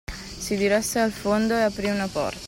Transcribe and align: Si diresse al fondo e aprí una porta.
Si 0.39 0.55
diresse 0.57 0.97
al 0.97 1.11
fondo 1.11 1.53
e 1.55 1.61
aprí 1.61 1.87
una 1.91 2.07
porta. 2.07 2.39